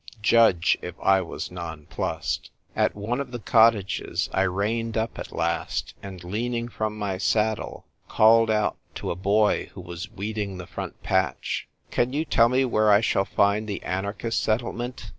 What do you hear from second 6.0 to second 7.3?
and, leaning from my